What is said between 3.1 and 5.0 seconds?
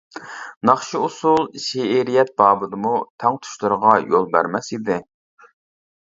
تەڭتۇشلىرىغا يول بەرمەس ئىدى.